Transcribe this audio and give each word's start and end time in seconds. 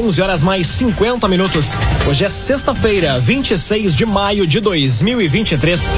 11 0.00 0.22
horas 0.22 0.42
mais 0.42 0.66
50 0.66 1.28
minutos. 1.28 1.76
Hoje 2.08 2.24
é 2.24 2.28
sexta-feira, 2.30 3.20
26 3.20 3.94
de 3.94 4.06
maio 4.06 4.46
de 4.46 4.58
2023. 4.58 5.92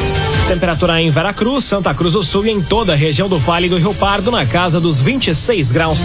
Temperatura 0.49 1.01
em 1.01 1.09
Veracruz, 1.09 1.65
Santa 1.65 1.95
Cruz 1.95 2.15
do 2.15 2.23
Sul 2.25 2.47
e 2.47 2.51
em 2.51 2.61
toda 2.61 2.95
a 2.95 2.97
região 2.97 3.29
do 3.29 3.39
Vale 3.39 3.69
do 3.69 3.77
Rio 3.77 3.95
Pardo 3.95 4.33
na 4.33 4.45
casa 4.45 4.81
dos 4.81 5.01
26 5.01 5.71
graus. 5.71 6.01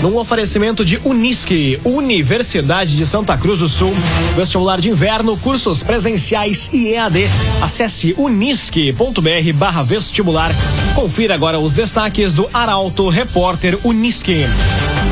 Num 0.00 0.16
oferecimento 0.16 0.84
de 0.84 1.00
Unisque, 1.04 1.80
Universidade 1.84 2.96
de 2.96 3.04
Santa 3.04 3.36
Cruz 3.36 3.58
do 3.58 3.68
Sul, 3.68 3.92
vestibular 4.36 4.80
de 4.80 4.90
inverno, 4.90 5.36
cursos 5.36 5.82
presenciais 5.82 6.70
e 6.72 6.92
EAD. 6.92 7.28
Acesse 7.60 8.14
unisque.br 8.16 9.82
vestibular. 9.84 10.52
Confira 10.94 11.34
agora 11.34 11.58
os 11.58 11.72
destaques 11.72 12.34
do 12.34 12.48
Arauto 12.54 13.08
Repórter 13.08 13.76
Unisque. 13.82 14.46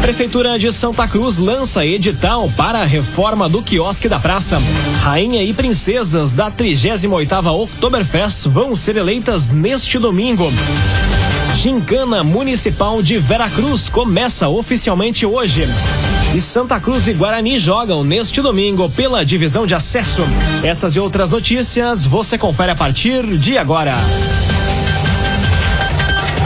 Prefeitura 0.01 0.59
de 0.59 0.73
Santa 0.73 1.07
Cruz 1.07 1.37
lança 1.37 1.85
edital 1.85 2.20
para 2.57 2.81
a 2.81 2.85
reforma 2.85 3.49
do 3.49 3.63
quiosque 3.63 4.07
da 4.07 4.21
praça. 4.21 4.61
Rainha 5.01 5.43
e 5.43 5.55
princesas 5.55 6.35
da 6.35 6.51
38ª 6.51 7.51
Oktoberfest 7.51 8.47
vão 8.47 8.77
ser 8.77 8.97
eleitas 8.97 9.49
neste 9.49 9.99
domingo. 9.99 10.53
Gincana 11.55 12.23
Municipal 12.23 13.03
de 13.03 13.17
Veracruz 13.19 13.89
começa 13.89 14.49
oficialmente 14.49 15.25
hoje. 15.25 15.67
E 16.35 16.41
Santa 16.41 16.79
Cruz 16.79 17.09
e 17.09 17.15
Guarani 17.15 17.59
jogam 17.59 18.05
neste 18.05 18.43
domingo 18.43 18.91
pela 18.91 19.25
divisão 19.25 19.67
de 19.67 19.75
acesso. 19.75 20.23
Essas 20.63 20.95
e 20.97 21.01
outras 21.01 21.31
notícias 21.31 22.05
você 22.05 22.37
confere 22.37 22.71
a 22.71 22.77
partir 22.77 23.27
de 23.39 23.57
agora. 23.57 23.95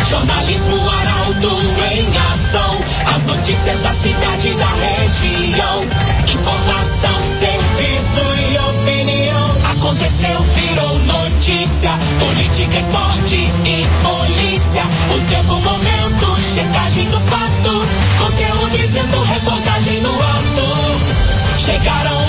Jornalismo 0.08 0.88
Arauto 0.88 1.50
em 1.92 2.06
ação. 2.32 2.80
As 3.14 3.24
notícias 3.24 3.80
da 3.80 3.92
cidade 3.92 4.54
da 4.54 4.66
região. 4.66 5.33
Informação, 5.54 7.22
serviço 7.22 8.20
e 8.50 8.58
opinião. 8.58 9.50
Aconteceu, 9.70 10.42
virou 10.52 10.98
notícia. 10.98 11.90
Política, 12.18 12.78
esporte 12.78 13.36
e 13.64 13.86
polícia. 14.02 14.82
O 15.14 15.20
tempo, 15.30 15.60
momento, 15.60 16.40
checagem 16.40 17.08
do 17.08 17.20
fato. 17.20 17.86
Conteúdo 18.18 18.76
dizendo, 18.76 19.22
reportagem 19.22 20.00
no 20.00 20.12
ato. 20.12 21.56
Chegaram 21.56 22.23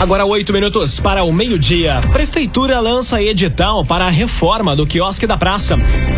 Agora 0.00 0.24
oito 0.24 0.50
minutos 0.50 0.98
para 0.98 1.22
o 1.24 1.30
meio-dia. 1.30 2.00
Prefeitura 2.10 2.80
lança 2.80 3.22
edital 3.22 3.84
para 3.84 4.06
a 4.06 4.08
reforma 4.08 4.74
do 4.74 4.86
quiosque 4.86 5.26
da 5.26 5.36
praça. 5.36 5.76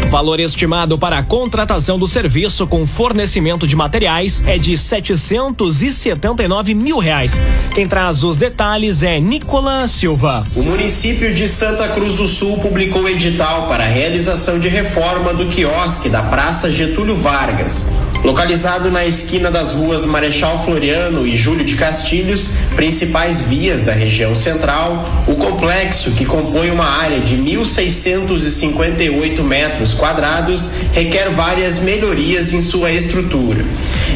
Valor 0.09 0.39
estimado 0.39 0.97
para 0.97 1.19
a 1.19 1.23
contratação 1.25 1.99
do 1.99 2.07
serviço 2.07 2.65
com 2.69 2.87
fornecimento 2.87 3.67
de 3.67 3.75
materiais 3.75 4.41
é 4.47 4.57
de 4.57 4.79
779 4.79 6.75
mil 6.77 6.99
reais. 6.99 7.41
Quem 7.75 7.89
traz 7.89 8.23
os 8.23 8.37
detalhes 8.37 9.03
é 9.03 9.19
Nicola 9.19 9.89
Silva. 9.89 10.47
O 10.55 10.63
município 10.63 11.35
de 11.35 11.49
Santa 11.49 11.89
Cruz 11.89 12.15
do 12.15 12.29
Sul 12.29 12.59
publicou 12.59 13.09
edital 13.09 13.67
para 13.67 13.83
a 13.83 13.89
realização 13.89 14.61
de 14.61 14.69
reforma 14.69 15.35
do 15.35 15.47
quiosque 15.47 16.09
da 16.09 16.23
Praça 16.23 16.71
Getúlio 16.71 17.17
Vargas. 17.17 17.89
Localizado 18.25 18.89
na 18.89 19.05
esquina 19.05 19.51
das 19.51 19.73
ruas 19.73 20.05
Marechal 20.05 20.65
Floriano 20.65 21.27
e 21.27 21.37
Júlio 21.37 21.65
de 21.65 21.75
Castilhos, 21.75 22.51
principais 22.77 23.41
vias 23.41 23.83
da 23.83 23.93
região 23.93 24.33
central, 24.33 25.25
o 25.27 25.35
complexo, 25.35 26.13
que 26.13 26.25
compõe 26.25 26.71
uma 26.71 26.85
área 26.85 27.19
de 27.19 27.37
1.658 27.37 29.43
metros 29.43 29.93
quadrados, 29.95 30.71
requer 30.93 31.31
várias 31.31 31.81
melhorias 31.81 32.53
em 32.53 32.61
sua 32.61 32.93
estrutura. 32.93 33.65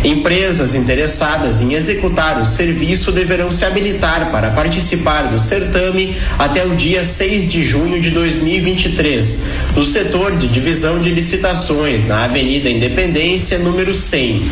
Empresas 0.04 0.76
interessadas 0.76 1.60
em 1.60 1.72
executar 1.72 2.40
o 2.40 2.46
serviço 2.46 3.10
deverão 3.10 3.50
se 3.50 3.64
habilitar 3.64 4.30
para 4.30 4.52
participar 4.52 5.22
do 5.22 5.38
certame 5.38 6.16
até 6.38 6.64
o 6.64 6.76
dia 6.76 7.02
6 7.02 7.48
de 7.48 7.60
junho 7.60 8.00
de 8.00 8.12
2023, 8.12 9.40
no 9.74 9.84
setor 9.84 10.36
de 10.36 10.46
divisão 10.46 11.00
de 11.00 11.10
licitações, 11.10 12.04
na 12.04 12.22
Avenida 12.22 12.70
Independência, 12.70 13.58
número 13.58 13.95
100. 13.96 14.42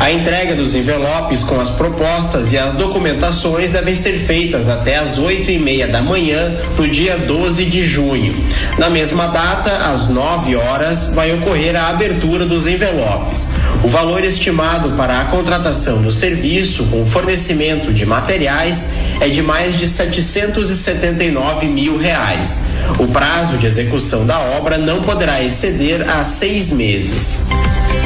A 0.00 0.12
entrega 0.12 0.54
dos 0.54 0.74
envelopes 0.74 1.44
com 1.44 1.60
as 1.60 1.70
propostas 1.70 2.52
e 2.52 2.58
as 2.58 2.74
documentações 2.74 3.70
devem 3.70 3.94
ser 3.94 4.12
feitas 4.12 4.68
até 4.68 4.96
às 4.96 5.18
oito 5.18 5.50
e 5.50 5.58
meia 5.58 5.86
da 5.86 6.02
manhã 6.02 6.52
no 6.76 6.88
dia 6.88 7.16
12 7.18 7.64
de 7.66 7.86
junho. 7.86 8.34
Na 8.78 8.90
mesma 8.90 9.28
data, 9.28 9.70
às 9.88 10.08
9 10.08 10.56
horas, 10.56 11.12
vai 11.14 11.32
ocorrer 11.34 11.76
a 11.76 11.88
abertura 11.88 12.44
dos 12.44 12.66
envelopes. 12.66 13.50
O 13.82 13.88
valor 13.88 14.24
estimado 14.24 14.92
para 14.92 15.20
a 15.20 15.24
contratação 15.26 16.02
do 16.02 16.10
serviço 16.10 16.84
com 16.86 17.06
fornecimento 17.06 17.92
de 17.92 18.06
materiais 18.06 18.88
é 19.20 19.28
de 19.28 19.42
mais 19.42 19.76
de 19.76 19.86
779 19.86 21.66
mil 21.66 21.96
reais. 21.96 22.60
O 22.98 23.06
prazo 23.08 23.58
de 23.58 23.66
execução 23.66 24.26
da 24.26 24.38
obra 24.38 24.78
não 24.78 25.02
poderá 25.02 25.42
exceder 25.42 26.08
a 26.08 26.24
seis 26.24 26.70
meses. 26.70 27.38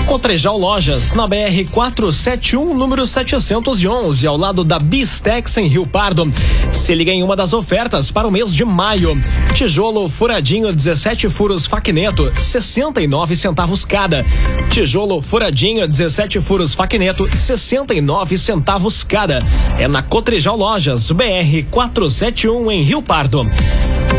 Cotrijal 0.09 0.57
Lojas, 0.57 1.13
na 1.13 1.27
BR 1.27 1.69
471, 1.71 2.75
número 2.75 3.07
711, 3.07 4.27
ao 4.27 4.39
lado 4.39 4.65
da 4.65 4.79
Bistex 4.79 5.59
em 5.59 5.67
Rio 5.67 5.87
Pardo. 5.87 6.33
Se 6.73 6.95
liga 6.95 7.13
em 7.13 7.23
uma 7.23 7.37
das 7.37 7.53
ofertas 7.53 8.11
para 8.11 8.27
o 8.27 8.31
mês 8.31 8.55
de 8.55 8.65
maio. 8.65 9.21
Tijolo 9.53 10.09
furadinho 10.09 10.73
17 10.73 11.29
furos 11.29 11.67
Facneto, 11.67 12.33
69 12.35 13.37
centavos 13.37 13.85
cada. 13.85 14.25
Tijolo 14.71 15.21
furadinho 15.21 15.87
17 15.87 16.41
furos 16.41 16.75
Facneto, 16.75 17.29
69 17.31 18.39
centavos 18.39 19.05
cada. 19.05 19.45
É 19.79 19.87
na 19.87 20.01
Cotrijal 20.01 20.57
Lojas, 20.57 21.11
BR 21.11 21.67
471 21.71 22.73
em 22.73 22.83
Rio 22.83 23.03
Pardo. 23.03 23.47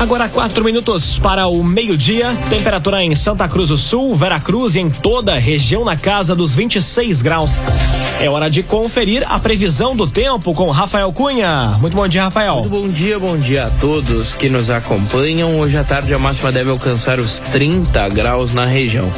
Agora 0.00 0.28
quatro 0.28 0.64
minutos 0.64 1.18
para 1.18 1.48
o 1.48 1.62
meio-dia. 1.64 2.32
Temperatura 2.48 3.02
em 3.02 3.16
Santa 3.16 3.48
Cruz 3.48 3.68
do 3.68 3.76
Sul, 3.76 4.14
Veracruz 4.14 4.76
e 4.76 4.80
em 4.80 4.88
toda 4.88 5.34
a 5.34 5.38
região 5.38 5.84
na 5.84 5.96
casa 5.96 6.36
dos 6.36 6.54
26 6.54 7.20
graus. 7.20 7.60
É 8.20 8.28
hora 8.28 8.50
de 8.50 8.64
conferir 8.64 9.24
a 9.28 9.38
previsão 9.38 9.94
do 9.94 10.04
tempo 10.04 10.52
com 10.52 10.68
Rafael 10.70 11.12
Cunha. 11.12 11.78
Muito 11.80 11.96
bom 11.96 12.08
dia, 12.08 12.24
Rafael. 12.24 12.56
Muito 12.56 12.68
bom 12.68 12.88
dia, 12.88 13.16
bom 13.16 13.38
dia 13.38 13.66
a 13.66 13.70
todos 13.70 14.32
que 14.32 14.48
nos 14.48 14.70
acompanham. 14.70 15.56
Hoje 15.60 15.76
à 15.76 15.84
tarde 15.84 16.12
a 16.12 16.18
máxima 16.18 16.50
deve 16.50 16.68
alcançar 16.68 17.20
os 17.20 17.38
30 17.38 18.08
graus 18.08 18.52
na 18.54 18.64
região. 18.64 19.08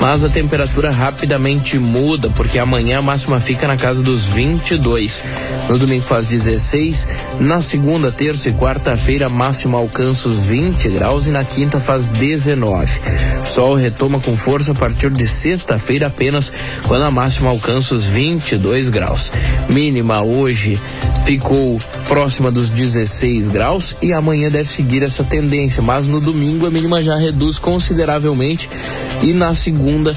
Mas 0.00 0.24
a 0.24 0.28
temperatura 0.28 0.90
rapidamente 0.90 1.78
muda, 1.78 2.28
porque 2.30 2.58
amanhã 2.58 2.98
a 2.98 3.02
máxima 3.02 3.40
fica 3.40 3.66
na 3.66 3.76
casa 3.76 4.02
dos 4.02 4.26
22. 4.26 5.24
No 5.68 5.78
domingo 5.78 6.04
faz 6.04 6.26
16. 6.26 7.08
Na 7.40 7.62
segunda, 7.62 8.12
terça 8.12 8.50
e 8.50 8.52
quarta-feira 8.52 9.26
a 9.26 9.30
máxima 9.30 9.78
alcança 9.78 10.28
os 10.28 10.38
20 10.38 10.90
graus 10.90 11.26
e 11.26 11.30
na 11.30 11.44
quinta 11.44 11.80
faz 11.80 12.08
19. 12.08 13.00
Sol 13.44 13.74
retoma 13.76 14.20
com 14.20 14.36
força 14.36 14.72
a 14.72 14.74
partir 14.74 15.10
de 15.10 15.26
sexta-feira 15.26 16.08
apenas, 16.08 16.52
quando 16.86 17.04
a 17.04 17.10
máxima 17.10 17.48
alcança 17.48 17.94
os 17.94 18.04
22 18.42 18.88
graus. 18.90 19.30
Mínima 19.68 20.22
hoje 20.22 20.78
ficou 21.24 21.78
próxima 22.08 22.50
dos 22.50 22.68
16 22.68 23.48
graus 23.48 23.96
e 24.02 24.12
amanhã 24.12 24.50
deve 24.50 24.68
seguir 24.68 25.02
essa 25.02 25.22
tendência, 25.22 25.80
mas 25.80 26.08
no 26.08 26.20
domingo 26.20 26.66
a 26.66 26.70
mínima 26.70 27.00
já 27.00 27.16
reduz 27.16 27.58
consideravelmente 27.58 28.68
e 29.22 29.32
na 29.32 29.54
segunda 29.54 30.12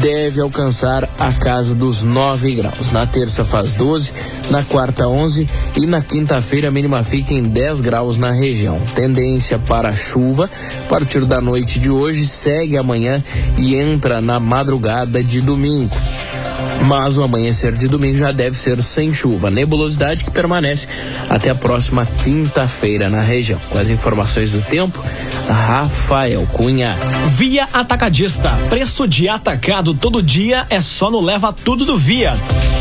deve 0.00 0.40
alcançar 0.40 1.08
a 1.18 1.32
casa 1.32 1.74
dos 1.74 2.02
9 2.02 2.54
graus. 2.54 2.90
Na 2.90 3.06
terça 3.06 3.44
faz 3.44 3.74
12, 3.74 4.12
na 4.50 4.62
quarta 4.64 5.06
11 5.06 5.46
e 5.76 5.86
na 5.86 6.00
quinta-feira 6.00 6.68
a 6.68 6.70
mínima 6.70 7.04
fica 7.04 7.34
em 7.34 7.42
10 7.42 7.80
graus 7.82 8.16
na 8.16 8.30
região. 8.30 8.80
Tendência 8.94 9.58
para 9.58 9.92
chuva 9.92 10.48
a 10.84 10.88
partir 10.88 11.24
da 11.26 11.40
noite 11.40 11.78
de 11.78 11.90
hoje 11.90 12.26
segue 12.26 12.78
amanhã 12.78 13.22
e 13.58 13.76
entra 13.76 14.20
na 14.20 14.40
madrugada 14.40 15.22
de 15.22 15.42
domingo 15.42 15.94
mas 16.86 17.18
o 17.18 17.22
amanhecer 17.22 17.72
de 17.72 17.88
domingo 17.88 18.18
já 18.18 18.32
deve 18.32 18.56
ser 18.56 18.82
sem 18.82 19.12
chuva. 19.12 19.50
Nebulosidade 19.50 20.24
que 20.24 20.30
permanece 20.30 20.88
até 21.28 21.50
a 21.50 21.54
próxima 21.54 22.06
quinta-feira 22.24 23.08
na 23.08 23.20
região. 23.20 23.58
Com 23.70 23.78
as 23.78 23.90
informações 23.90 24.52
do 24.52 24.62
tempo, 24.62 25.02
Rafael 25.48 26.46
Cunha. 26.52 26.96
Via 27.28 27.68
Atacadista. 27.72 28.50
Preço 28.68 29.06
de 29.06 29.28
atacado 29.28 29.94
todo 29.94 30.22
dia 30.22 30.66
é 30.70 30.80
só 30.80 31.10
no 31.10 31.20
Leva 31.20 31.52
Tudo 31.52 31.84
do 31.84 31.98
Via. 31.98 32.34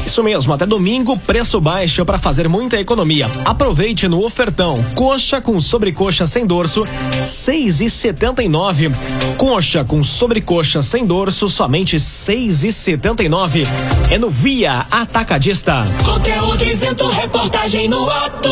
Isso 0.06 0.24
mesmo, 0.24 0.54
até 0.54 0.66
domingo, 0.66 1.18
preço 1.18 1.60
baixo 1.60 2.06
para 2.06 2.20
fazer 2.20 2.48
muita 2.48 2.80
economia. 2.80 3.30
Aproveite 3.44 4.08
no 4.08 4.24
ofertão. 4.24 4.76
Coxa 4.94 5.42
com 5.42 5.60
sobrecoxa 5.60 6.28
sem 6.28 6.46
dorso, 6.46 6.86
seis 7.24 7.82
e 7.82 7.90
setenta 7.90 8.44
e 8.44 8.48
nove. 8.48 8.92
Coxa 9.38 9.84
com 9.84 10.04
sobrecoxa 10.04 10.82
sem 10.84 11.06
dorso, 11.06 11.50
somente 11.50 12.00
seis 12.00 12.64
e 12.64 12.72
setenta 12.72 13.24
e 13.24 13.30
nove. 13.30 13.66
É 14.10 14.18
no 14.18 14.30
Via 14.30 14.86
Atacadista. 14.92 15.86
Conteúdo 16.04 16.64
isento, 16.64 17.08
reportagem 17.10 17.88
no 17.88 18.10
ato. 18.10 18.50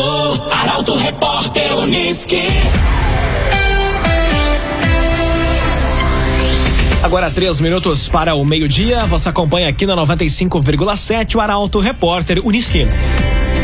Arauto 0.50 0.96
Repórter 0.96 1.76
Uniski. 1.78 2.42
Agora 7.02 7.30
três 7.30 7.60
minutos 7.60 8.08
para 8.08 8.34
o 8.34 8.44
meio-dia. 8.44 9.04
Você 9.06 9.28
acompanha 9.28 9.68
aqui 9.68 9.86
na 9.86 9.94
95,7 9.94 11.36
o 11.36 11.40
Arauto 11.40 11.78
Repórter 11.78 12.40
Uniski. 12.44 12.88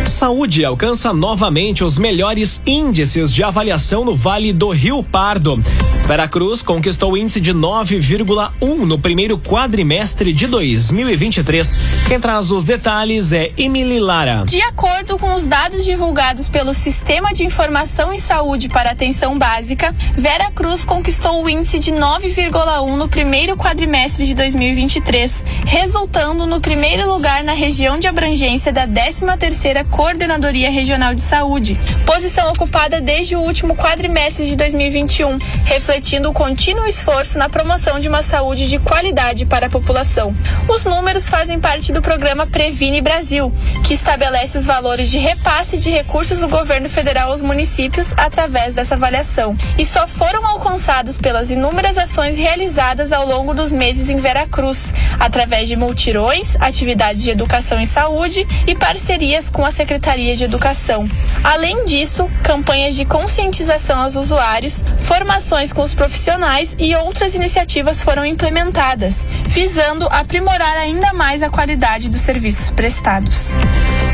Saúde 0.05 0.64
alcança 0.64 1.12
novamente 1.12 1.85
os 1.85 1.99
melhores 1.99 2.61
índices 2.67 3.32
de 3.32 3.44
avaliação 3.44 4.05
no 4.05 4.14
Vale 4.14 4.52
do 4.52 4.70
Rio 4.70 5.02
Pardo. 5.02 5.62
Veracruz 6.06 6.61
conquistou 6.61 7.12
o 7.12 7.17
índice 7.17 7.41
de 7.41 7.55
9,1 7.55 8.79
no 8.85 8.99
primeiro 8.99 9.38
quadrimestre 9.38 10.32
de 10.32 10.49
2023. 10.49 11.79
Quem 12.08 12.19
traz 12.19 12.50
os 12.50 12.64
detalhes 12.64 13.31
é 13.31 13.52
Emily 13.56 14.00
Lara. 14.00 14.43
De 14.44 14.61
acordo 14.62 15.17
com 15.17 15.32
os 15.35 15.47
dados 15.47 15.85
divulgados 15.85 16.49
pelo 16.49 16.75
Sistema 16.75 17.32
de 17.32 17.44
Informação 17.44 18.12
em 18.12 18.19
Saúde 18.19 18.69
para 18.69 18.91
Atenção 18.91 19.38
Básica, 19.38 19.94
Veracruz 20.14 20.85
conquistou 20.85 21.44
o 21.44 21.49
índice 21.49 21.79
de 21.79 21.93
9,1 21.93 22.96
no 22.96 23.06
primeiro 23.06 23.56
quadrimestre 23.56 24.26
de 24.26 24.35
2023, 24.35 25.44
resultando 25.64 26.44
no 26.44 26.61
primeiro 26.61 27.08
lugar 27.08 27.44
na 27.44 27.53
região 27.53 28.00
de 28.00 28.08
abrangência 28.08 28.73
da 28.73 28.88
13ª 28.88 29.85
Coordenadoria 29.90 30.70
Regional 30.70 31.14
de 31.14 31.20
Saúde, 31.20 31.78
posição 32.06 32.48
ocupada 32.48 33.00
desde 33.00 33.37
o 33.37 33.40
último 33.40 33.76
quadrimestre 33.76 34.46
de 34.46 34.56
2021, 34.56 35.38
refletindo 35.64 36.31
o 36.31 36.32
contínuo 36.32 36.87
esforço 36.87 37.37
na 37.38 37.48
promoção 37.48 38.00
de 38.00 38.08
uma 38.08 38.22
saúde 38.22 38.69
de 38.69 38.78
qualidade 38.78 39.44
para 39.46 39.66
a 39.66 39.70
população. 39.70 40.34
Os 40.69 40.84
números 40.84 41.28
fazem 41.28 41.58
parte 41.58 41.92
do 41.92 42.00
programa 42.00 42.46
Previne 42.46 43.00
Brasil, 43.00 43.52
que 43.87 43.94
estabelece 43.94 44.56
os 44.56 44.64
valores 44.64 45.10
de 45.10 45.19
repasse 45.19 45.76
de 45.78 45.90
recursos 45.90 46.40
do 46.40 46.48
governo 46.48 46.88
federal 46.88 47.31
aos 47.31 47.43
municípios 47.43 48.14
através 48.16 48.72
dessa 48.72 48.94
avaliação, 48.94 49.56
e 49.76 49.84
só 49.84 50.06
foram 50.06 50.46
alcançados 50.46 51.19
pelas 51.19 51.50
inúmeras 51.50 51.98
ações 51.98 52.36
realizadas 52.36 53.12
ao 53.12 53.26
longo 53.26 53.52
dos 53.54 53.72
meses 53.72 54.08
em 54.08 54.16
Veracruz, 54.16 54.94
através 55.19 55.69
de 55.69 55.76
multirões, 55.76 56.56
atividades 56.60 57.22
de 57.22 57.31
educação 57.31 57.81
e 57.81 57.86
saúde 57.86 58.46
e 58.66 58.75
parcerias 58.75 59.50
com 59.50 59.64
a 59.64 59.70
Secretaria 59.81 60.37
de 60.37 60.44
Educação. 60.44 61.09
Além 61.43 61.87
disso, 61.87 62.31
campanhas 62.43 62.94
de 62.94 63.06
conscientização 63.06 64.03
aos 64.03 64.15
usuários, 64.15 64.85
formações 64.99 65.73
com 65.73 65.81
os 65.81 65.94
profissionais 65.94 66.77
e 66.79 66.94
outras 66.94 67.35
iniciativas 67.35 68.03
foram 68.03 68.27
implementadas, 68.27 69.25
visando 69.47 70.06
aprimorar 70.11 70.77
ainda 70.77 71.15
mais 71.15 71.43
a 71.43 71.49
qualidade 71.49 72.11
dos 72.11 72.21
serviços 72.21 72.71
prestados. 72.71 73.55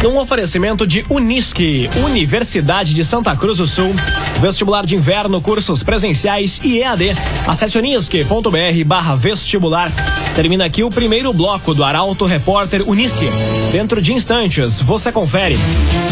Num 0.03 0.19
oferecimento 0.19 0.87
de 0.87 1.05
Unisque, 1.09 1.89
Universidade 2.05 2.95
de 2.95 3.05
Santa 3.05 3.35
Cruz 3.35 3.59
do 3.59 3.67
Sul, 3.67 3.95
vestibular 4.41 4.85
de 4.85 4.95
inverno, 4.95 5.41
cursos 5.41 5.83
presenciais 5.83 6.61
e 6.63 6.79
EAD. 6.79 7.17
Acesse 7.47 7.79
unisque.br 7.79 8.85
barra 8.85 9.17
vestibular. 9.17 9.91
Termina 10.35 10.67
aqui 10.67 10.85
o 10.85 10.91
primeiro 10.91 11.33
bloco 11.33 11.75
do 11.75 11.83
Arauto 11.83 12.27
Repórter 12.27 12.87
Unisque. 12.87 13.27
Dentro 13.73 14.01
de 14.03 14.13
instantes, 14.13 14.81
você 14.81 15.11
confere. 15.11 15.59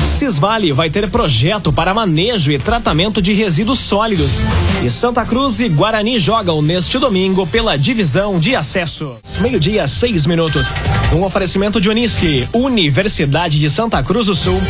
Cisvale 0.03 0.73
vai 0.73 0.89
ter 0.89 1.09
projeto 1.11 1.73
para 1.73 1.95
manejo 1.95 2.51
e 2.51 2.59
tratamento 2.59 3.21
de 3.21 3.33
resíduos 3.33 3.79
sólidos. 3.79 4.41
E 4.83 4.89
Santa 4.89 5.25
Cruz 5.25 5.61
e 5.61 5.69
Guarani 5.69 6.19
jogam 6.19 6.63
neste 6.63 6.99
domingo 6.99 7.47
pela 7.47 7.77
divisão 7.77 8.39
de 8.39 8.57
acesso. 8.57 9.17
Meio-dia, 9.41 9.87
seis 9.87 10.27
minutos. 10.27 10.75
Um 11.15 11.23
oferecimento 11.23 11.81
de 11.81 11.89
Unisque, 11.89 12.49
Universidade 12.53 13.59
de 13.59 13.71
Santa 13.71 13.84
Cruz 14.03 14.27
do 14.27 14.35
Sul. 14.35 14.61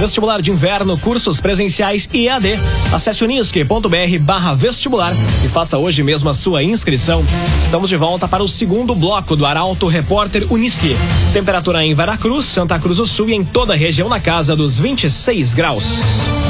Vestibular 0.00 0.40
de 0.40 0.50
inverno, 0.50 0.96
cursos 0.98 1.40
presenciais 1.40 2.08
e 2.12 2.26
EAD. 2.26 2.58
Acesse 2.92 3.22
unisque.br 3.22 4.18
barra 4.20 4.54
vestibular 4.54 5.12
e 5.44 5.48
faça 5.48 5.78
hoje 5.78 6.02
mesmo 6.02 6.28
a 6.28 6.34
sua 6.34 6.62
inscrição. 6.62 7.24
Estamos 7.60 7.88
de 7.88 7.96
volta 7.96 8.26
para 8.26 8.42
o 8.42 8.48
segundo 8.48 8.94
bloco 8.94 9.36
do 9.36 9.46
Arauto 9.46 9.86
Repórter 9.86 10.46
Unisque. 10.50 10.96
Temperatura 11.32 11.84
em 11.84 11.94
Veracruz, 11.94 12.46
Santa 12.46 12.78
Cruz 12.78 12.96
do 12.96 13.06
Sul 13.06 13.30
e 13.30 13.34
em 13.34 13.44
toda 13.44 13.74
a 13.74 13.76
região 13.76 14.08
na 14.08 14.18
casa 14.18 14.56
dos 14.56 14.78
26 14.78 15.54
graus. 15.54 16.41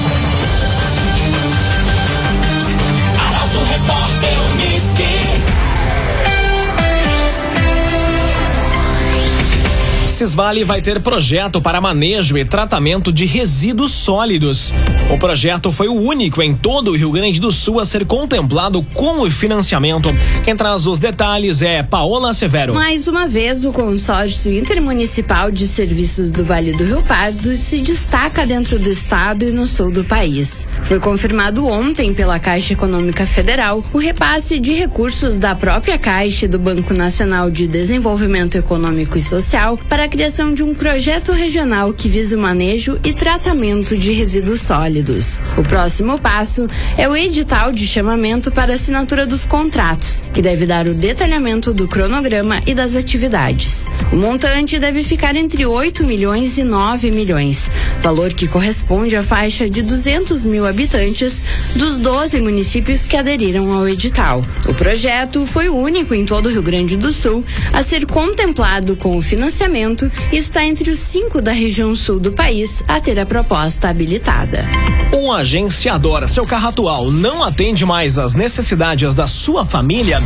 Cisvale 10.23 10.63
vai 10.63 10.81
ter 10.81 11.01
projeto 11.01 11.61
para 11.61 11.81
manejo 11.81 12.39
e 12.39 12.45
tratamento 12.45 13.13
de 13.13 13.25
resíduos 13.25 13.91
sólidos. 13.91 14.73
O 15.11 15.19
projeto 15.19 15.73
foi 15.73 15.89
o 15.89 15.95
único 15.95 16.41
em 16.41 16.55
todo 16.55 16.93
o 16.93 16.97
Rio 16.97 17.11
Grande 17.11 17.41
do 17.41 17.51
Sul 17.51 17.81
a 17.81 17.85
ser 17.85 18.07
contemplado 18.07 18.81
com 18.95 19.21
o 19.21 19.29
financiamento. 19.29 20.09
Quem 20.45 20.55
traz 20.55 20.87
os 20.87 21.01
detalhes 21.01 21.61
é 21.61 21.83
Paola 21.83 22.33
Severo. 22.33 22.73
Mais 22.73 23.09
uma 23.09 23.27
vez, 23.27 23.65
o 23.65 23.73
consórcio 23.73 24.55
intermunicipal 24.55 25.51
de 25.51 25.67
serviços 25.67 26.31
do 26.31 26.45
Vale 26.45 26.73
do 26.75 26.85
Rio 26.85 27.03
Pardo 27.03 27.57
se 27.57 27.81
destaca 27.81 28.47
dentro 28.47 28.79
do 28.79 28.89
estado 28.89 29.45
e 29.45 29.51
no 29.51 29.67
sul 29.67 29.91
do 29.91 30.05
país. 30.05 30.69
Foi 30.85 31.01
confirmado 31.01 31.67
ontem 31.67 32.15
pela 32.15 32.39
Caixa 32.39 32.75
Econômica 32.75 33.27
Federal 33.27 33.85
o 33.93 33.99
repasse 33.99 34.61
de 34.61 34.73
recursos 34.73 35.37
da 35.37 35.57
própria 35.57 35.99
Caixa 35.99 36.45
e 36.45 36.49
do 36.49 36.61
Banco 36.61 36.95
Nacional 36.95 37.51
de 37.51 37.67
Desenvolvimento 37.67 38.57
Econômico 38.57 39.19
e 39.19 39.23
Social 39.23 39.77
para 39.89 40.12
criação 40.13 40.53
de 40.53 40.63
um 40.63 40.75
projeto 40.75 41.33
regional 41.33 41.91
que 41.95 42.07
visa 42.07 42.37
o 42.37 42.39
manejo 42.39 43.01
e 43.03 43.15
tratamento 43.15 43.97
de 43.97 44.13
resíduos 44.13 44.61
sólidos. 44.61 45.41
O 45.57 45.63
próximo 45.63 46.19
passo 46.19 46.69
é 46.99 47.09
o 47.09 47.17
edital 47.17 47.73
de 47.73 47.87
chamamento 47.87 48.53
para 48.53 48.75
assinatura 48.75 49.27
dos 49.27 49.47
contratos, 49.47 50.23
que 50.35 50.43
deve 50.43 50.67
dar 50.67 50.87
o 50.87 50.93
detalhamento 50.93 51.73
do 51.73 51.89
cronograma 51.89 52.61
e 52.67 52.75
das 52.75 52.95
atividades. 52.95 53.87
O 54.13 54.17
montante 54.17 54.79
deve 54.79 55.03
ficar 55.03 55.35
entre 55.35 55.65
8 55.65 56.05
milhões 56.05 56.59
e 56.59 56.63
9 56.63 57.11
milhões, 57.11 57.71
valor 58.03 58.35
que 58.35 58.47
corresponde 58.47 59.17
à 59.17 59.23
faixa 59.23 59.69
de 59.71 59.81
200 59.81 60.45
mil 60.45 60.67
habitantes 60.67 61.43
dos 61.75 61.99
12 61.99 62.39
municípios 62.39 63.07
que 63.07 63.17
aderiram 63.17 63.73
ao 63.73 63.89
edital. 63.89 64.45
O 64.69 64.75
projeto 64.75 65.47
foi 65.47 65.71
o 65.71 65.75
único 65.75 66.15
em 66.15 66.27
todo 66.27 66.47
o 66.47 66.51
Rio 66.51 66.63
Grande 66.63 66.99
do 66.99 67.15
Sul 67.15 67.43
a 67.73 67.83
ser 67.83 68.05
contemplado 68.05 68.95
com 68.95 69.17
o 69.17 69.23
financiamento 69.23 70.02
e 70.33 70.37
está 70.37 70.65
entre 70.65 70.91
os 70.91 70.99
cinco 70.99 71.41
da 71.41 71.53
região 71.53 71.95
sul 71.95 72.19
do 72.19 72.33
país 72.33 72.83
a 72.89 73.01
ter 73.01 73.19
a 73.19 73.27
proposta 73.27 73.89
habilitada. 73.89 74.65
Um 75.13 75.31
agenciador, 75.31 76.27
seu 76.27 76.47
carro 76.47 76.69
atual 76.69 77.11
não 77.11 77.43
atende 77.43 77.85
mais 77.85 78.19
às 78.19 78.33
necessidades 78.33 79.15
da 79.15 79.27
sua 79.27 79.67
família? 79.67 80.23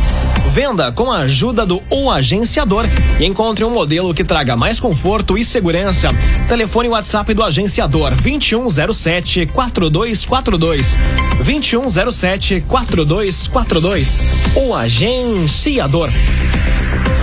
Venda 0.47 0.91
com 0.91 1.11
a 1.11 1.19
ajuda 1.19 1.65
do 1.65 1.83
Um 1.91 2.09
Agenciador 2.09 2.85
e 3.19 3.25
encontre 3.25 3.65
um 3.65 3.69
modelo 3.69 4.13
que 4.13 4.23
traga 4.23 4.55
mais 4.55 4.79
conforto 4.79 5.37
e 5.37 5.43
segurança. 5.43 6.09
Telefone 6.47 6.87
WhatsApp 6.89 7.33
do 7.33 7.43
agenciador 7.43 8.15
2107 8.15 9.47
4242. 9.47 10.95
2107 11.43 12.61
4242. 12.61 14.21
O 14.55 14.73
Agenciador. 14.73 16.09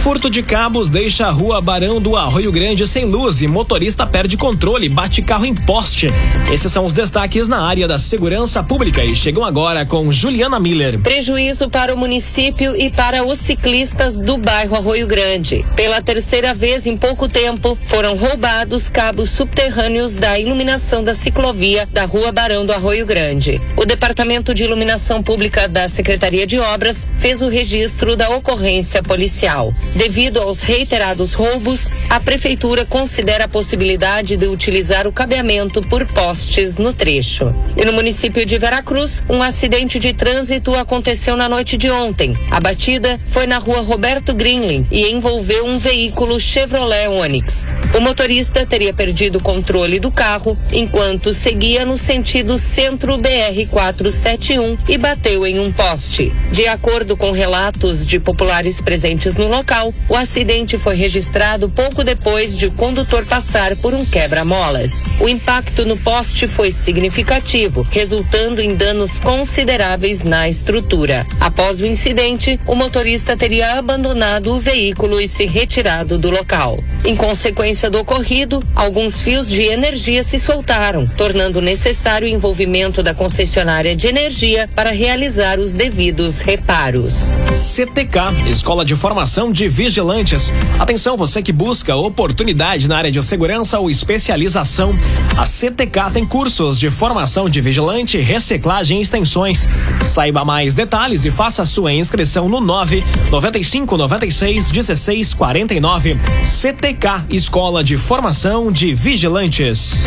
Furto 0.02 0.28
de 0.28 0.42
cabos 0.42 0.90
deixa 0.90 1.26
a 1.26 1.30
rua 1.30 1.62
Barão 1.62 1.98
do 1.98 2.14
Grande 2.34 2.86
sem 2.86 3.04
luz 3.04 3.42
e 3.42 3.48
motorista 3.48 4.06
perde 4.06 4.36
controle, 4.36 4.88
bate 4.88 5.22
carro 5.22 5.46
em 5.46 5.54
poste. 5.54 6.08
Esses 6.52 6.70
são 6.70 6.84
os 6.84 6.92
destaques 6.92 7.48
na 7.48 7.62
área 7.62 7.88
da 7.88 7.98
segurança 7.98 8.62
pública 8.62 9.04
e 9.04 9.14
chegam 9.14 9.44
agora 9.44 9.84
com 9.86 10.12
Juliana 10.12 10.60
Miller. 10.60 10.98
Prejuízo 11.00 11.70
para 11.70 11.94
o 11.94 11.96
município 11.96 12.76
e 12.76 12.90
para 12.90 13.24
os 13.24 13.38
ciclistas 13.38 14.18
do 14.18 14.36
bairro 14.36 14.76
Arroio 14.76 15.06
Grande. 15.06 15.64
Pela 15.74 16.02
terceira 16.02 16.52
vez 16.52 16.86
em 16.86 16.96
pouco 16.96 17.28
tempo, 17.28 17.78
foram 17.82 18.16
roubados 18.16 18.88
cabos 18.88 19.30
subterrâneos 19.30 20.16
da 20.16 20.38
iluminação 20.38 21.02
da 21.02 21.14
ciclovia 21.14 21.88
da 21.92 22.04
rua 22.04 22.30
Barão 22.30 22.66
do 22.66 22.72
Arroio 22.72 23.06
Grande. 23.06 23.60
O 23.76 23.86
Departamento 23.86 24.52
de 24.52 24.64
Iluminação 24.64 25.22
Pública 25.22 25.68
da 25.68 25.88
Secretaria 25.88 26.46
de 26.46 26.58
Obras 26.58 27.08
fez 27.16 27.42
o 27.42 27.48
registro 27.48 28.16
da 28.16 28.28
ocorrência 28.28 29.02
policial. 29.02 29.72
Devido 29.94 30.40
aos 30.40 30.62
reiterados 30.62 31.32
roubos, 31.32 31.90
a 32.10 32.20
prefeitura 32.24 32.86
considera 32.86 33.44
a 33.44 33.48
possibilidade 33.48 34.36
de 34.36 34.46
utilizar 34.46 35.06
o 35.06 35.12
cabeamento 35.12 35.82
por 35.82 36.06
postes 36.06 36.78
no 36.78 36.92
trecho. 36.92 37.54
E 37.76 37.84
no 37.84 37.92
município 37.92 38.46
de 38.46 38.56
Veracruz, 38.56 39.22
um 39.28 39.42
acidente 39.42 39.98
de 39.98 40.14
trânsito 40.14 40.74
aconteceu 40.74 41.36
na 41.36 41.48
noite 41.48 41.76
de 41.76 41.90
ontem. 41.90 42.36
A 42.50 42.60
batida 42.60 43.20
foi 43.26 43.46
na 43.46 43.58
rua 43.58 43.80
Roberto 43.82 44.34
Greenlin 44.34 44.86
e 44.90 45.10
envolveu 45.10 45.66
um 45.66 45.78
veículo 45.78 46.40
Chevrolet 46.40 47.08
Onix. 47.08 47.66
O 47.94 48.00
motorista 48.00 48.64
teria 48.64 48.94
perdido 48.94 49.36
o 49.36 49.42
controle 49.42 50.00
do 50.00 50.10
carro 50.10 50.58
enquanto 50.72 51.32
seguia 51.32 51.84
no 51.84 51.96
sentido 51.96 52.56
centro 52.56 53.18
BR 53.18 53.68
471 53.70 54.78
e 54.88 54.96
bateu 54.96 55.46
em 55.46 55.58
um 55.60 55.70
poste. 55.70 56.32
De 56.50 56.66
acordo 56.66 57.16
com 57.16 57.30
relatos 57.32 58.06
de 58.06 58.18
populares 58.18 58.80
presentes 58.80 59.36
no 59.36 59.48
local, 59.48 59.92
o 60.08 60.16
acidente 60.16 60.78
foi 60.78 60.94
registrado 60.94 61.68
pouco 61.68 62.02
depois 62.02 62.13
de 62.56 62.66
o 62.66 62.72
condutor 62.72 63.24
passar 63.26 63.76
por 63.76 63.92
um 63.92 64.04
quebra-molas. 64.04 65.04
O 65.20 65.28
impacto 65.28 65.84
no 65.84 65.96
poste 65.96 66.46
foi 66.46 66.70
significativo, 66.70 67.86
resultando 67.90 68.60
em 68.60 68.74
danos 68.74 69.18
consideráveis 69.18 70.24
na 70.24 70.48
estrutura. 70.48 71.26
Após 71.40 71.80
o 71.80 71.86
incidente, 71.86 72.58
o 72.66 72.74
motorista 72.74 73.36
teria 73.36 73.78
abandonado 73.78 74.52
o 74.52 74.58
veículo 74.58 75.20
e 75.20 75.28
se 75.28 75.44
retirado 75.44 76.16
do 76.16 76.30
local. 76.30 76.76
Em 77.04 77.14
consequência 77.14 77.90
do 77.90 77.98
ocorrido, 77.98 78.62
alguns 78.74 79.20
fios 79.20 79.48
de 79.48 79.62
energia 79.62 80.22
se 80.22 80.38
soltaram, 80.38 81.06
tornando 81.06 81.60
necessário 81.60 82.26
o 82.26 82.30
envolvimento 82.30 83.02
da 83.02 83.12
concessionária 83.12 83.94
de 83.94 84.06
energia 84.06 84.68
para 84.74 84.90
realizar 84.90 85.58
os 85.58 85.74
devidos 85.74 86.40
reparos. 86.40 87.34
CTK, 87.52 88.48
Escola 88.50 88.84
de 88.84 88.96
Formação 88.96 89.52
de 89.52 89.68
Vigilantes. 89.68 90.52
Atenção, 90.78 91.16
você 91.16 91.42
que 91.42 91.52
busca 91.52 91.94
oportunidade 92.06 92.88
na 92.88 92.96
área 92.96 93.10
de 93.10 93.22
segurança 93.22 93.78
ou 93.78 93.90
especialização. 93.90 94.98
A 95.36 95.44
CTK 95.44 96.12
tem 96.12 96.26
cursos 96.26 96.78
de 96.78 96.90
formação 96.90 97.48
de 97.48 97.60
vigilante, 97.60 98.18
reciclagem 98.18 98.98
e 98.98 99.02
extensões. 99.02 99.68
Saiba 100.02 100.44
mais 100.44 100.74
detalhes 100.74 101.24
e 101.24 101.30
faça 101.30 101.64
sua 101.64 101.92
inscrição 101.92 102.48
no 102.48 102.60
9 102.60 103.04
95 103.30 103.96
96 103.96 104.70
16 104.70 105.34
49. 105.34 106.18
CTK, 106.44 107.26
Escola 107.30 107.82
de 107.82 107.96
Formação 107.96 108.70
de 108.70 108.94
Vigilantes. 108.94 110.04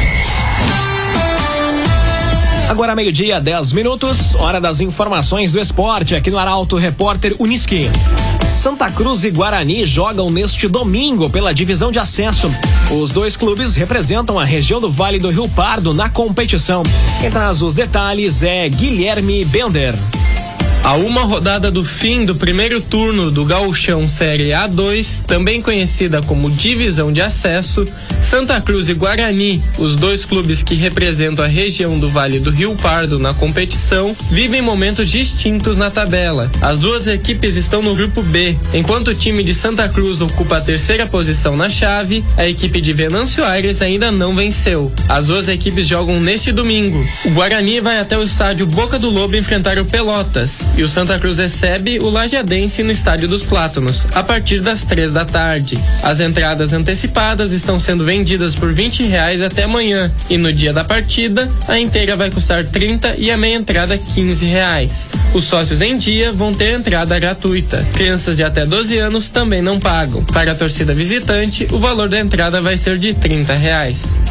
Agora 2.70 2.96
meio-dia, 2.96 3.40
10 3.40 3.72
minutos, 3.72 4.36
hora 4.36 4.60
das 4.60 4.82
informações 4.82 5.54
do 5.54 5.60
esporte 5.60 6.16
aqui 6.16 6.30
no 6.30 6.38
Arauto 6.38 6.76
Repórter 6.76 7.34
Uniski. 7.40 7.90
Santa 8.48 8.90
Cruz 8.90 9.26
e 9.26 9.30
Guarani 9.30 9.86
jogam 9.86 10.30
neste 10.30 10.70
domingo 10.70 11.30
pela 11.30 11.54
divisão 11.54 11.92
de 11.92 12.00
acesso. 12.00 12.50
Os 12.92 13.12
dois 13.12 13.36
clubes 13.36 13.76
representam 13.76 14.40
a 14.40 14.46
região 14.46 14.80
do 14.80 14.90
Vale 14.90 15.20
do 15.20 15.30
Rio 15.30 15.50
Pardo 15.50 15.94
na 15.94 16.10
competição. 16.10 16.82
Quem 17.20 17.30
traz 17.30 17.62
os 17.62 17.74
detalhes 17.74 18.44
é 18.44 18.70
Guilherme 18.70 19.44
Bender. 19.44 19.94
A 20.88 20.94
uma 20.94 21.24
rodada 21.24 21.70
do 21.70 21.84
fim 21.84 22.24
do 22.24 22.34
primeiro 22.34 22.80
turno 22.80 23.30
do 23.30 23.44
Gauchão 23.44 24.08
Série 24.08 24.52
A2, 24.52 25.22
também 25.28 25.62
conhecida 25.62 26.22
como 26.22 26.50
Divisão 26.50 27.12
de 27.12 27.22
Acesso, 27.22 27.84
Santa 28.22 28.62
Cruz 28.62 28.88
e 28.88 28.94
Guarani, 28.94 29.62
os 29.80 29.98
dois 29.98 30.24
clubes 30.24 30.64
que 30.64 30.76
representam 30.76 31.44
a 31.44 31.48
região 31.48 32.00
do 32.00 32.08
Vale 32.08 32.40
do 32.40 32.52
Rio 32.52 32.74
Pardo 32.78 33.20
na 33.20 33.34
competição, 33.34 34.16
vivem 34.32 34.62
momentos 34.62 35.10
distintos 35.10 35.76
na 35.76 35.92
tabela. 35.92 36.50
As 36.62 36.80
duas 36.80 37.06
equipes 37.06 37.58
estão 37.58 37.82
no 37.82 37.94
grupo 37.94 38.24
B, 38.24 38.58
enquanto 38.74 39.10
o 39.10 39.14
time 39.14 39.44
de 39.44 39.54
Santa 39.54 39.90
Cruz 39.90 40.22
ocupa 40.22 40.56
a 40.56 40.62
terceira 40.62 41.06
posição 41.06 41.58
na 41.58 41.70
chave, 41.70 42.24
a 42.38 42.48
equipe 42.48 42.80
de 42.80 42.94
Venâncio 42.94 43.44
Aires 43.44 43.82
ainda 43.82 44.10
não 44.10 44.34
venceu. 44.34 44.90
As 45.10 45.28
duas 45.28 45.50
equipes 45.50 45.86
jogam 45.86 46.18
neste 46.22 46.54
domingo. 46.54 47.06
O 47.26 47.32
Guarani 47.32 47.82
vai 47.82 48.00
até 48.00 48.18
o 48.18 48.24
estádio 48.24 48.66
Boca 48.66 48.98
do 48.98 49.10
Lobo 49.10 49.36
enfrentar 49.36 49.78
o 49.80 49.86
Pelotas 49.86 50.66
e 50.78 50.84
o 50.84 50.88
Santa 50.88 51.18
Cruz 51.18 51.40
recebe 51.40 52.00
o 52.00 52.10
Lajadense 52.10 52.84
no 52.84 52.92
Estádio 52.92 53.28
dos 53.28 53.44
Plátanos, 53.44 54.06
a 54.14 54.24
partir 54.24 54.62
das 54.62 54.86
três 54.86 55.14
da 55.14 55.26
tarde. 55.26 55.78
As 56.04 56.20
entradas 56.20 56.72
antecipadas 56.72 57.52
estão 57.52 57.80
sendo 57.80 58.06
vendidas 58.06 58.56
por 58.56 58.72
20 58.72 59.04
reais 59.04 59.42
até 59.42 59.64
amanhã 59.64 60.12
e 60.30 60.38
no 60.38 60.54
dia 60.54 60.72
da 60.72 60.84
partida 60.84 61.52
a 61.68 61.80
inteira 61.80 62.16
vai 62.16 62.30
custar 62.30 62.64
30 62.64 63.16
e 63.18 63.32
a 63.32 63.38
meia 63.38 63.56
entrada 63.56 63.98
15 63.98 64.46
reais. 64.46 65.10
Os 65.34 65.46
sócios 65.46 65.82
em 65.82 65.98
dia 65.98 66.32
vão 66.32 66.54
ter 66.54 66.76
entrada 66.76 67.18
gratuita. 67.18 67.84
Crianças 67.94 68.38
de 68.38 68.44
até 68.44 68.66
12 68.66 68.98
anos 68.98 69.30
também 69.30 69.62
não 69.62 69.80
pagam. 69.80 70.24
Para 70.26 70.52
a 70.52 70.56
torcida 70.56 70.94
visitante, 70.94 71.68
o 71.72 71.80
valor 71.80 72.08
da 72.08 72.20
entrada 72.20 72.62
vai 72.62 72.78
ser 72.78 72.98
de 73.00 73.14
30 73.14 73.56
reais. 73.56 74.22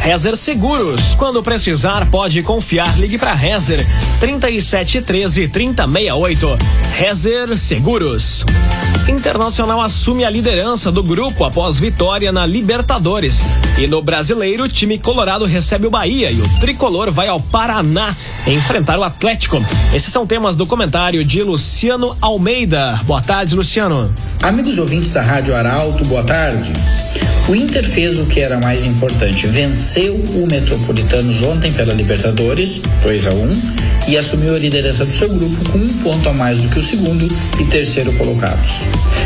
Rezer 0.00 0.34
Seguros. 0.34 1.14
Quando 1.14 1.42
precisar, 1.42 2.06
pode 2.10 2.42
confiar. 2.42 2.98
Ligue 2.98 3.18
para 3.18 3.34
Rezer 3.34 3.86
3713 4.18 5.48
3068. 5.48 6.58
Rezer 6.94 7.58
Seguros. 7.58 8.44
Internacional 9.06 9.80
assume 9.82 10.24
a 10.24 10.30
liderança 10.30 10.90
do 10.90 11.02
grupo 11.02 11.44
após 11.44 11.78
vitória 11.78 12.32
na 12.32 12.46
Libertadores. 12.46 13.44
E 13.76 13.86
no 13.86 14.00
Brasileiro, 14.00 14.64
o 14.64 14.68
time 14.68 14.98
colorado 14.98 15.44
recebe 15.44 15.86
o 15.86 15.90
Bahia 15.90 16.30
e 16.30 16.40
o 16.40 16.48
tricolor 16.60 17.10
vai 17.10 17.28
ao 17.28 17.38
Paraná 17.38 18.16
enfrentar 18.46 18.98
o 18.98 19.02
Atlético. 19.02 19.62
Esses 19.92 20.10
são 20.10 20.26
temas 20.26 20.56
do 20.56 20.66
comentário 20.66 21.22
de 21.22 21.42
Luciano 21.42 22.16
Almeida. 22.22 22.98
Boa 23.04 23.20
tarde, 23.20 23.54
Luciano. 23.54 24.12
Amigos 24.42 24.78
ouvintes 24.78 25.10
da 25.10 25.20
Rádio 25.20 25.54
Arauto, 25.54 26.04
boa 26.04 26.22
tarde. 26.22 26.72
O 27.48 27.54
Inter 27.54 27.84
fez 27.84 28.18
o 28.18 28.26
que 28.26 28.40
era 28.40 28.58
mais 28.58 28.84
importante, 28.84 29.46
venceu 29.46 30.14
o 30.14 30.46
Metropolitanos 30.46 31.42
ontem 31.42 31.72
pela 31.72 31.92
Libertadores, 31.92 32.80
2 33.04 33.26
a 33.26 33.30
1 33.30 33.62
e 34.08 34.16
assumiu 34.16 34.54
a 34.54 34.58
liderança 34.58 35.04
do 35.04 35.12
seu 35.12 35.28
grupo 35.28 35.70
com 35.70 35.78
um 35.78 35.88
ponto 36.02 36.28
a 36.28 36.32
mais 36.32 36.58
do 36.58 36.68
que 36.68 36.78
o 36.78 36.82
segundo 36.82 37.26
e 37.60 37.64
terceiro 37.64 38.12
colocados. 38.14 38.72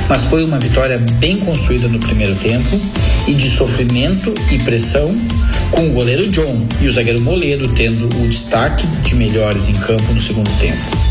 Mas 0.09 0.25
foi 0.25 0.44
uma 0.44 0.59
vitória 0.59 0.99
bem 1.18 1.38
construída 1.38 1.88
no 1.88 1.99
primeiro 1.99 2.35
tempo 2.37 2.80
e 3.26 3.35
de 3.35 3.49
sofrimento 3.49 4.35
e 4.50 4.59
pressão, 4.59 5.14
com 5.71 5.88
o 5.88 5.92
goleiro 5.92 6.28
John 6.30 6.68
e 6.80 6.87
o 6.87 6.92
zagueiro 6.92 7.21
Moledo 7.21 7.73
tendo 7.75 8.06
o 8.23 8.28
destaque 8.28 8.87
de 8.87 9.14
melhores 9.14 9.68
em 9.68 9.75
campo 9.75 10.12
no 10.12 10.21
segundo 10.21 10.50
tempo. 10.59 11.04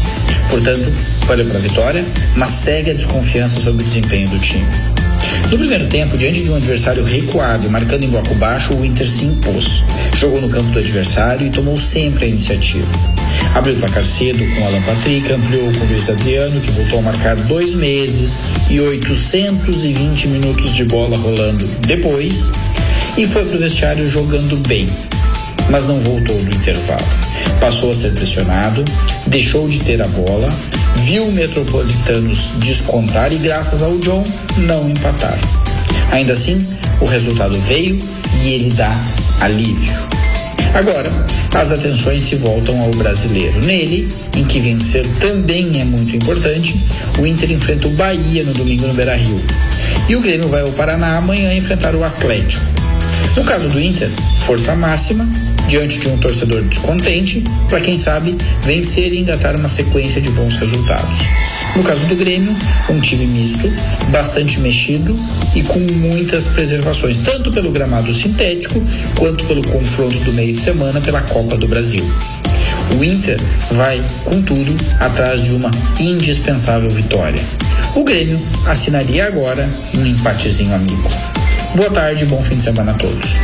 Portanto, 0.49 0.91
valeu 1.25 1.45
para 1.47 1.57
a 1.57 1.61
vitória, 1.61 2.05
mas 2.35 2.49
segue 2.51 2.91
a 2.91 2.93
desconfiança 2.93 3.59
sobre 3.59 3.83
o 3.83 3.85
desempenho 3.85 4.29
do 4.29 4.39
time. 4.39 4.92
No 5.51 5.57
primeiro 5.57 5.87
tempo, 5.87 6.17
diante 6.17 6.43
de 6.43 6.51
um 6.51 6.55
adversário 6.55 7.03
recuado 7.03 7.67
e 7.67 7.69
marcando 7.69 8.03
em 8.03 8.09
bloco 8.09 8.33
baixo, 8.35 8.73
o 8.73 8.83
Inter 8.83 9.09
se 9.09 9.25
impôs. 9.25 9.83
Jogou 10.17 10.41
no 10.41 10.49
campo 10.49 10.69
do 10.71 10.79
adversário 10.79 11.45
e 11.45 11.49
tomou 11.49 11.77
sempre 11.77 12.25
a 12.25 12.27
iniciativa. 12.27 12.87
Abriu 13.53 13.75
o 13.75 13.77
placar 13.77 14.03
cedo 14.03 14.43
com 14.55 14.65
Alan 14.65 14.81
Patrick, 14.81 15.31
ampliou 15.31 15.71
com 15.73 15.85
Luiz 15.85 16.09
Adriano, 16.09 16.59
que 16.59 16.71
voltou 16.71 16.99
a 16.99 17.01
marcar 17.03 17.35
dois 17.35 17.73
meses 17.73 18.37
e 18.69 18.79
820 18.79 20.27
minutos 20.29 20.73
de 20.73 20.85
bola 20.85 21.15
rolando 21.17 21.65
depois, 21.87 22.51
e 23.15 23.27
foi 23.27 23.45
para 23.45 23.55
o 23.55 23.59
vestiário 23.59 24.07
jogando 24.07 24.57
bem, 24.67 24.87
mas 25.69 25.87
não 25.87 25.99
voltou 26.01 26.37
do 26.43 26.55
intervalo. 26.55 27.05
Passou 27.59 27.91
a 27.91 27.95
ser 27.95 28.13
pressionado, 28.13 28.83
deixou 29.27 29.67
de 29.67 29.79
ter 29.79 30.01
a 30.01 30.07
bola, 30.07 30.49
viu 30.97 31.31
Metropolitanos 31.31 32.51
descontar 32.57 33.31
e, 33.31 33.37
graças 33.37 33.81
ao 33.81 33.97
John, 33.99 34.23
não 34.57 34.89
empatar. 34.89 35.37
Ainda 36.11 36.33
assim, 36.33 36.57
o 36.99 37.05
resultado 37.05 37.59
veio 37.61 37.97
e 38.43 38.53
ele 38.53 38.71
dá 38.71 38.93
alívio. 39.41 39.93
Agora, 40.73 41.11
as 41.55 41.71
atenções 41.71 42.23
se 42.23 42.35
voltam 42.35 42.79
ao 42.81 42.89
brasileiro. 42.91 43.59
Nele, 43.61 44.07
em 44.35 44.43
que 44.43 44.59
vencer 44.59 45.05
também 45.19 45.79
é 45.79 45.85
muito 45.85 46.15
importante, 46.15 46.75
o 47.19 47.27
Inter 47.27 47.51
enfrenta 47.51 47.87
o 47.87 47.91
Bahia 47.91 48.43
no 48.43 48.53
domingo 48.53 48.87
no 48.87 48.93
Beira 48.93 49.15
Rio. 49.15 49.39
E 50.09 50.15
o 50.15 50.21
Grêmio 50.21 50.49
vai 50.49 50.61
ao 50.61 50.71
Paraná 50.71 51.17
amanhã 51.17 51.53
enfrentar 51.53 51.95
o 51.95 52.03
Atlético. 52.03 52.82
No 53.35 53.43
caso 53.43 53.67
do 53.69 53.79
Inter, 53.79 54.09
força 54.39 54.75
máxima 54.75 55.27
diante 55.67 55.97
de 55.99 56.07
um 56.07 56.17
torcedor 56.17 56.61
descontente, 56.63 57.43
para 57.67 57.81
quem 57.81 57.97
sabe 57.97 58.37
vencer 58.63 59.11
e 59.11 59.19
engatar 59.19 59.57
uma 59.57 59.67
sequência 59.67 60.21
de 60.21 60.29
bons 60.29 60.55
resultados. 60.57 61.19
No 61.75 61.81
caso 61.81 62.05
do 62.05 62.15
Grêmio, 62.15 62.55
um 62.89 62.99
time 62.99 63.25
misto, 63.25 63.71
bastante 64.09 64.59
mexido 64.59 65.15
e 65.55 65.63
com 65.63 65.79
muitas 65.79 66.47
preservações, 66.47 67.19
tanto 67.19 67.49
pelo 67.49 67.71
gramado 67.71 68.13
sintético 68.13 68.79
quanto 69.17 69.45
pelo 69.45 69.67
confronto 69.67 70.17
do 70.19 70.33
meio 70.33 70.53
de 70.53 70.59
semana 70.59 71.01
pela 71.01 71.21
Copa 71.21 71.57
do 71.57 71.67
Brasil. 71.67 72.05
O 72.95 73.03
Inter 73.03 73.39
vai, 73.71 74.03
contudo, 74.25 74.75
atrás 74.99 75.41
de 75.41 75.51
uma 75.53 75.71
indispensável 75.99 76.89
vitória. 76.91 77.41
O 77.95 78.03
Grêmio 78.03 78.39
assinaria 78.67 79.25
agora 79.25 79.67
um 79.95 80.05
empatezinho 80.05 80.75
amigo. 80.75 81.09
Boa 81.75 81.89
tarde, 81.89 82.25
bom 82.25 82.41
fim 82.43 82.55
de 82.55 82.61
semana 82.61 82.91
a 82.91 82.93
todos. 82.93 83.35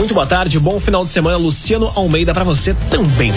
Muito 0.00 0.14
boa 0.14 0.24
tarde, 0.24 0.58
bom 0.58 0.80
final 0.80 1.04
de 1.04 1.10
semana, 1.10 1.36
Luciano 1.36 1.92
Almeida 1.94 2.32
para 2.32 2.42
você 2.42 2.72
também. 2.90 3.30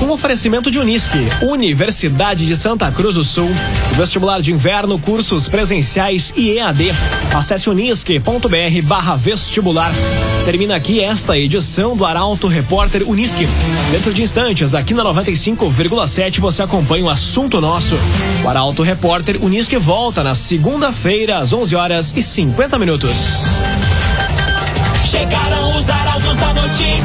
Um 0.00 0.10
oferecimento 0.10 0.70
de 0.70 0.78
Unisque, 0.78 1.18
Universidade 1.42 2.46
de 2.46 2.56
Santa 2.56 2.90
Cruz 2.90 3.16
do 3.16 3.22
Sul, 3.22 3.50
vestibular 3.92 4.40
de 4.40 4.50
inverno, 4.50 4.98
cursos 4.98 5.46
presenciais 5.46 6.32
e 6.34 6.52
EAD. 6.52 6.90
Acesse 7.34 7.68
unisque.br 7.68 8.82
barra 8.84 9.14
vestibular. 9.14 9.92
Termina 10.46 10.76
aqui 10.76 11.04
esta 11.04 11.38
edição 11.38 11.94
do 11.94 12.06
Arauto 12.06 12.46
Repórter 12.46 13.06
Unisque. 13.06 13.46
Dentro 13.90 14.14
de 14.14 14.22
instantes, 14.22 14.74
aqui 14.74 14.94
na 14.94 15.04
95,7 15.04 16.40
você 16.40 16.62
acompanha 16.62 17.04
o 17.04 17.10
assunto 17.10 17.60
nosso. 17.60 17.94
O 18.42 18.48
Arauto 18.48 18.82
Repórter 18.82 19.38
Unisque 19.44 19.76
volta 19.76 20.24
na 20.24 20.34
segunda-feira 20.34 21.36
às 21.36 21.52
11 21.52 21.76
horas 21.76 22.14
e 22.16 22.22
50 22.22 22.78
minutos. 22.78 23.44
Chegaram 25.04 25.65
da 26.38 26.52
notícia. 26.54 26.95